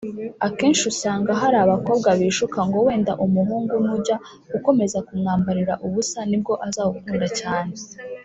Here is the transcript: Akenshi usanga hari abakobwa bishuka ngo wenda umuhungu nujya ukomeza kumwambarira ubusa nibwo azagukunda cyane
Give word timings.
Akenshi 0.47 0.83
usanga 0.91 1.31
hari 1.41 1.57
abakobwa 1.59 2.09
bishuka 2.19 2.59
ngo 2.67 2.77
wenda 2.87 3.13
umuhungu 3.25 3.73
nujya 3.85 4.15
ukomeza 4.57 4.97
kumwambarira 5.07 5.73
ubusa 5.85 6.19
nibwo 6.29 6.53
azagukunda 6.67 7.27
cyane 7.39 7.73